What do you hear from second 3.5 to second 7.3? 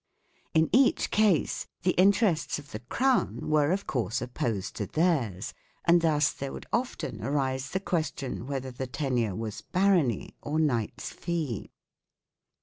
were of course opposed to theirs, and thus there would often